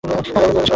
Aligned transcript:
আরে 0.03 0.09
পাগল 0.13 0.23
শালা 0.31 0.39
উন্মাদ 0.39 0.55
একটা। 0.63 0.69